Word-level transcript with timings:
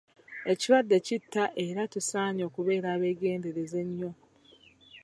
Ekirwadde 0.51 0.97
kitta 1.05 1.43
era 1.65 1.83
tusaanye 1.93 2.43
okubeera 2.49 2.87
abeegendereza 2.95 3.77
ennyo. 3.85 4.11